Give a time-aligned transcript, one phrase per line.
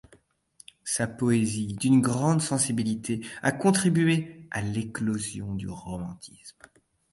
[0.83, 6.57] Sa poésie, d'une grande sensibilité, a contribué à l'éclosion du romantisme.